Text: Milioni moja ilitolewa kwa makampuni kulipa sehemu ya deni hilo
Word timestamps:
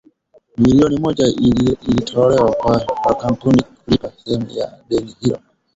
Milioni 0.57 0.99
moja 0.99 1.27
ilitolewa 1.27 2.51
kwa 2.51 2.81
makampuni 3.05 3.63
kulipa 3.85 4.11
sehemu 4.23 4.49
ya 4.49 4.79
deni 4.89 5.15
hilo 5.19 5.39